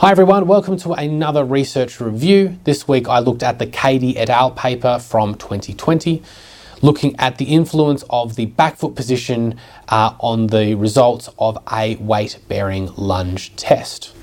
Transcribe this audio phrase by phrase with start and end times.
[0.00, 2.56] Hi everyone, welcome to another research review.
[2.62, 4.52] This week I looked at the Cady et al.
[4.52, 6.22] paper from 2020,
[6.82, 9.58] looking at the influence of the back foot position
[9.88, 14.14] uh, on the results of a weight bearing lunge test.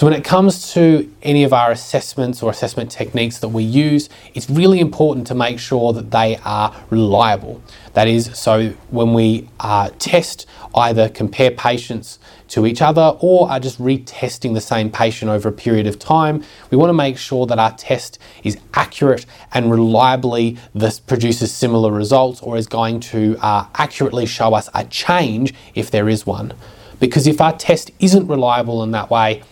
[0.00, 4.08] So, when it comes to any of our assessments or assessment techniques that we use,
[4.32, 7.60] it's really important to make sure that they are reliable.
[7.92, 13.60] That is, so when we uh, test, either compare patients to each other or are
[13.60, 17.44] just retesting the same patient over a period of time, we want to make sure
[17.44, 23.36] that our test is accurate and reliably this produces similar results or is going to
[23.42, 26.54] uh, accurately show us a change if there is one.
[26.98, 29.42] Because if our test isn't reliable in that way,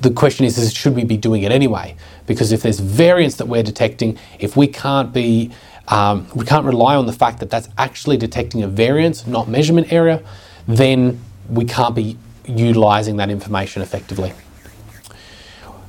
[0.00, 1.96] the question is, is should we be doing it anyway?
[2.26, 5.50] Because if there's variance that we're detecting, if we can't be,
[5.88, 9.92] um, we can't rely on the fact that that's actually detecting a variance, not measurement
[9.92, 10.22] error,
[10.66, 14.32] then we can't be utilizing that information effectively.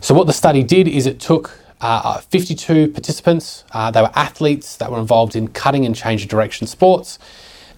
[0.01, 3.63] So what the study did is it took uh, 52 participants.
[3.71, 7.19] Uh, they were athletes that were involved in cutting and change of direction sports.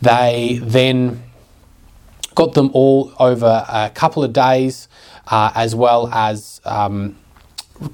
[0.02, 1.24] They then
[2.40, 4.88] got them all over a couple of days
[5.28, 7.18] uh, as well as um,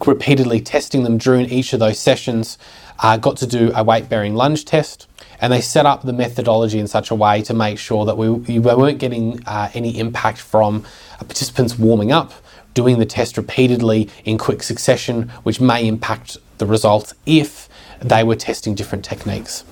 [0.06, 2.60] repeatedly testing them during each of those sessions.
[3.00, 5.08] Uh, got to do a weight bearing lunge test,
[5.42, 8.30] and they set up the methodology in such a way to make sure that we,
[8.30, 10.86] we weren't getting uh, any impact from
[11.18, 12.32] participants warming up,
[12.76, 17.68] doing the test repeatedly in quick succession, which may impact the results if
[18.00, 19.64] they were testing different techniques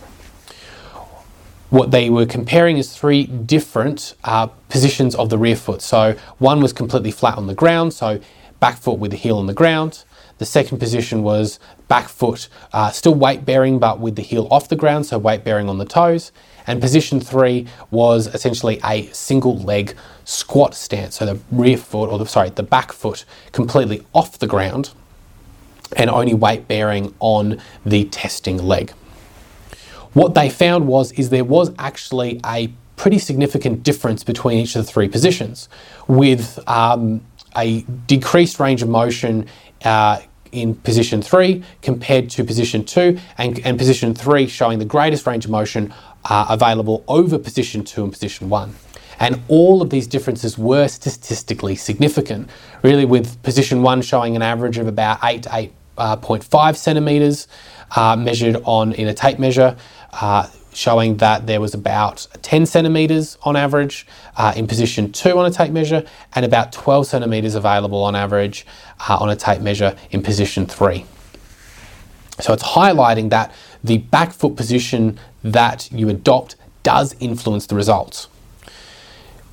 [1.74, 5.82] what they were comparing is three different uh, positions of the rear foot.
[5.82, 8.20] So one was completely flat on the ground, so
[8.60, 10.04] back foot with the heel on the ground.
[10.38, 14.70] The second position was back foot, uh, still weight bearing, but with the heel off
[14.70, 16.32] the ground, so weight bearing on the toes.
[16.68, 22.20] And position three was essentially a single leg squat stance, so the rear foot, or
[22.20, 24.92] the, sorry, the back foot completely off the ground
[25.98, 28.94] and only weight bearing on the testing leg.
[30.14, 34.86] What they found was is there was actually a pretty significant difference between each of
[34.86, 35.70] the three positions,
[36.08, 37.21] with um,
[37.55, 39.48] a decreased range of motion
[39.83, 40.21] uh,
[40.52, 45.45] in position three compared to position two, and, and, position three showing the greatest range
[45.45, 45.92] of motion
[46.26, 48.76] uh, available over position two and position one.
[49.20, 52.49] And all of these differences were statistically significant,
[52.83, 57.48] really, with position one showing an average of about 8 to 8.5 uh, centimetres
[57.95, 59.76] uh, measured on in a tape measure
[60.14, 65.45] uh, showing that there was about 10 centimeters on average uh, in position two on
[65.45, 66.03] a tape measure
[66.36, 68.65] and about 12 centimeters available on average
[69.08, 71.05] uh, on a tape measure in position three.
[72.39, 73.53] So it's highlighting that
[73.83, 78.27] the back foot position that you adopt does influence the results.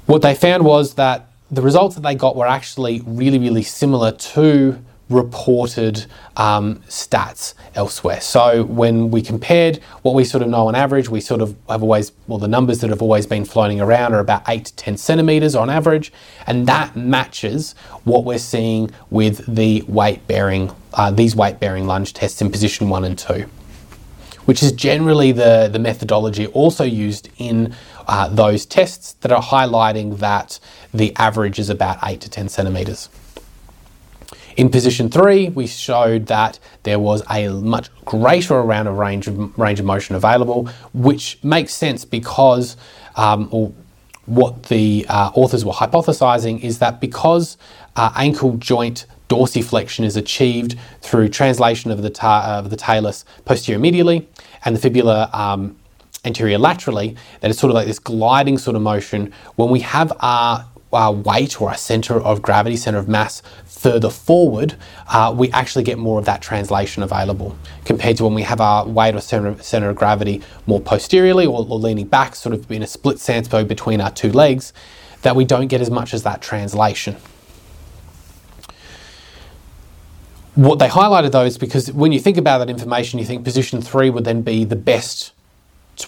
[0.06, 4.12] What they found was that the results that they got were actually really, really similar
[4.12, 6.06] to reported
[6.37, 8.21] um, stats elsewhere.
[8.21, 11.82] So when we compared what we sort of know on average, we sort of have
[11.82, 14.97] always, well, the numbers that have always been floating around are about 8 to 10
[14.97, 16.12] centimeters on average,
[16.47, 22.15] and that matches what we're seeing with the weight bearing, uh, these weight bearing lunge
[22.15, 23.47] tests in position 1 and 2.
[24.47, 27.75] Which is generally the, the methodology also used in
[28.09, 30.59] uh, those tests that are highlighting that
[30.92, 33.09] the average is about 8 to 10 centimeters.
[34.56, 39.58] In position three, we showed that there was a much greater amount of range of,
[39.58, 42.76] range of motion available, which makes sense because,
[43.16, 43.72] um, or
[44.26, 47.56] what the uh, authors were hypothesizing is that because
[47.96, 53.80] uh, ankle joint dorsiflexion is achieved through translation of the, ta- of the talus posterior
[53.80, 54.26] medially
[54.64, 55.76] and the fibula um,
[56.24, 59.32] anterior laterally, that it's sort of like this gliding sort of motion.
[59.56, 64.10] When we have our, our weight or our center of gravity, center of mass further
[64.10, 64.74] forward,
[65.08, 68.86] uh, we actually get more of that translation available compared to when we have our
[68.86, 72.82] weight or center, center of gravity more posteriorly or, or leaning back, sort of in
[72.82, 74.72] a split stance between our two legs,
[75.22, 77.16] that we don't get as much as that translation.
[80.56, 83.80] What they highlighted though is because when you think about that information, you think position
[83.80, 85.32] three would then be the best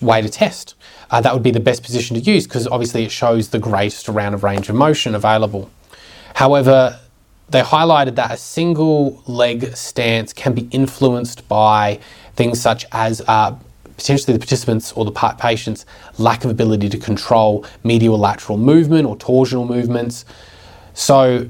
[0.00, 0.74] way to test.
[1.10, 4.08] Uh, that would be the best position to use because obviously it shows the greatest
[4.08, 5.70] amount of range of motion available.
[6.34, 6.98] However,
[7.50, 12.00] they highlighted that a single leg stance can be influenced by
[12.34, 13.54] things such as uh,
[13.96, 15.84] potentially the participants or the patient's
[16.18, 20.24] lack of ability to control medial lateral movement or torsional movements.
[20.94, 21.48] So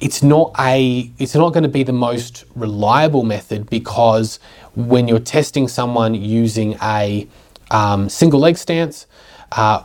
[0.00, 4.38] it's not a it's not going to be the most reliable method because
[4.76, 7.26] when you're testing someone using a
[7.70, 9.06] um, single leg stance,
[9.52, 9.84] uh,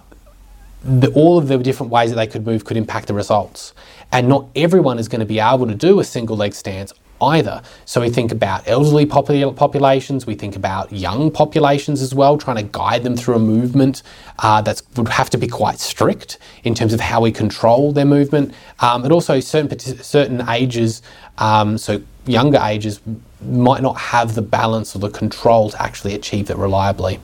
[0.83, 3.73] the, all of the different ways that they could move could impact the results.
[4.11, 7.61] And not everyone is going to be able to do a single leg stance either.
[7.85, 12.57] So we think about elderly popul- populations, we think about young populations as well, trying
[12.57, 14.03] to guide them through a movement
[14.39, 18.05] uh, that would have to be quite strict in terms of how we control their
[18.05, 18.53] movement.
[18.79, 21.01] Um, but also certain certain ages,
[21.37, 22.99] um, so younger ages,
[23.41, 27.19] might not have the balance or the control to actually achieve it reliably.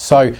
[0.00, 0.34] So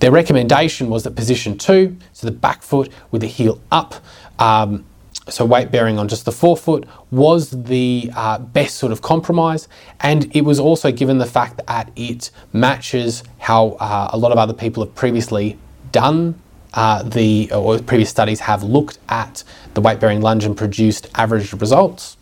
[0.00, 3.94] their recommendation was that position two, so the back foot with the heel up,
[4.38, 4.84] um,
[5.28, 9.68] so weight bearing on just the forefoot was the uh, best sort of compromise,
[10.00, 14.38] and it was also given the fact that it matches how uh, a lot of
[14.38, 15.58] other people have previously
[15.90, 16.40] done
[16.74, 19.42] uh, the or previous studies have looked at
[19.74, 22.18] the weight bearing lunge and produced average results.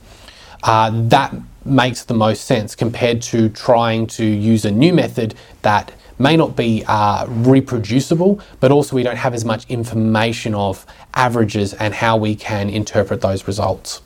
[0.63, 5.93] Uh, that makes the most sense compared to trying to use a new method that
[6.19, 11.75] may not be uh, reproducible, but also we don't have as much information of averages
[11.75, 13.99] and how we can interpret those results.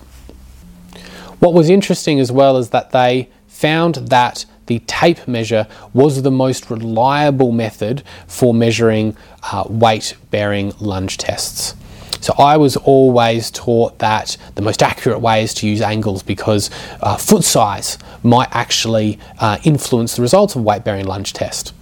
[1.39, 6.31] What was interesting as well is that they found that the tape measure was the
[6.31, 9.17] most reliable method for measuring
[9.51, 11.75] uh, weight bearing lunge tests.
[12.21, 16.71] So I was always taught that the most accurate way is to use angles because
[17.01, 21.73] uh, foot size might actually uh, influence the results of weight bearing lunge test.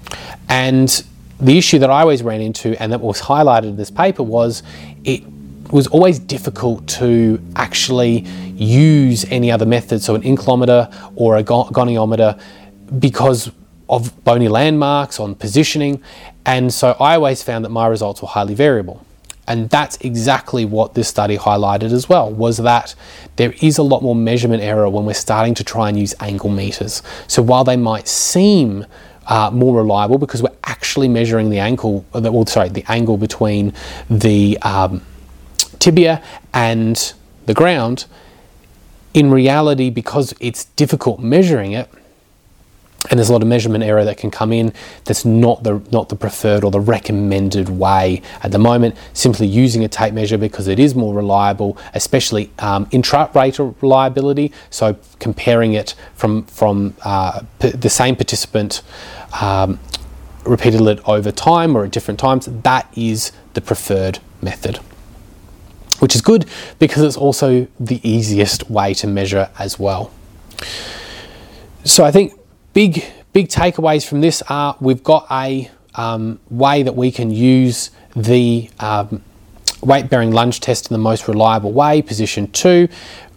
[0.48, 1.04] And
[1.40, 4.62] the issue that I always ran into and that was highlighted in this paper was
[5.04, 5.22] it
[5.70, 8.20] was always difficult to actually
[8.54, 12.40] use any other method, so an inclinometer or a goniometer,
[12.98, 13.50] because
[13.88, 16.02] of bony landmarks on positioning.
[16.44, 19.04] And so I always found that my results were highly variable.
[19.48, 22.94] And that's exactly what this study highlighted as well, was that
[23.36, 26.50] there is a lot more measurement error when we're starting to try and use angle
[26.50, 27.02] meters.
[27.28, 28.86] So while they might seem
[29.28, 33.72] uh, more reliable because we're actually measuring the ankle, uh, well, sorry, the angle between
[34.10, 35.02] the um,
[35.78, 36.22] tibia
[36.52, 37.12] and
[37.46, 38.06] the ground.
[39.14, 41.88] In reality, because it's difficult measuring it,
[43.10, 44.72] and there's a lot of measurement error that can come in
[45.04, 48.96] that's not the not the preferred or the recommended way at the moment.
[49.12, 54.52] Simply using a tape measure because it is more reliable especially um, intra-rater reliability.
[54.70, 58.82] So comparing it from from uh, p- the same participant
[59.40, 59.78] um,
[60.44, 64.78] repeated it over time or at different times that is the preferred method.
[65.98, 66.46] Which is good
[66.78, 70.12] because it's also the easiest way to measure as well.
[71.84, 72.32] So I think
[72.76, 73.02] big
[73.32, 78.68] big takeaways from this are we've got a um, way that we can use the
[78.80, 79.22] um,
[79.80, 82.02] weight bearing lunge test in the most reliable way.
[82.02, 82.86] Position two,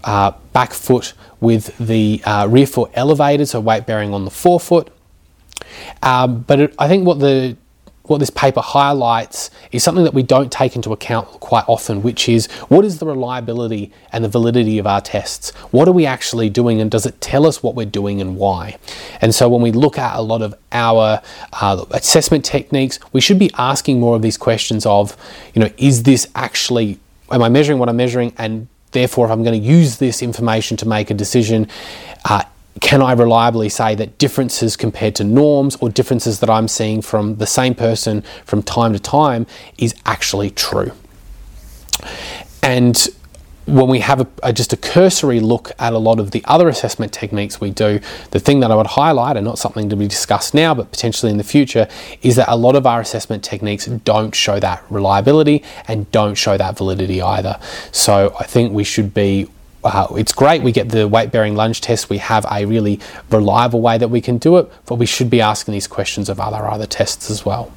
[0.03, 4.89] uh, back foot with the uh, rear foot elevated, so weight bearing on the forefoot.
[6.03, 7.55] Um, but it, I think what the
[8.09, 12.27] what this paper highlights is something that we don't take into account quite often, which
[12.27, 15.51] is what is the reliability and the validity of our tests?
[15.71, 18.77] What are we actually doing, and does it tell us what we're doing and why?
[19.21, 21.21] And so, when we look at a lot of our
[21.53, 25.15] uh, assessment techniques, we should be asking more of these questions of,
[25.53, 26.99] you know, is this actually,
[27.31, 28.33] am I measuring what I'm measuring?
[28.37, 31.67] And therefore, if I'm going to use this information to make a decision,
[32.25, 32.43] uh,
[32.81, 37.35] can I reliably say that differences compared to norms or differences that I'm seeing from
[37.35, 40.91] the same person from time to time is actually true?
[42.63, 43.07] And
[43.65, 46.67] when we have a, a, just a cursory look at a lot of the other
[46.67, 47.99] assessment techniques we do,
[48.31, 51.31] the thing that I would highlight, and not something to be discussed now, but potentially
[51.31, 51.87] in the future,
[52.21, 56.57] is that a lot of our assessment techniques don't show that reliability and don't show
[56.57, 57.59] that validity either.
[57.91, 59.47] So I think we should be
[59.83, 62.09] uh, it's great we get the weight bearing lunge test.
[62.09, 65.41] We have a really reliable way that we can do it but we should be
[65.41, 67.71] asking these questions of other other tests as well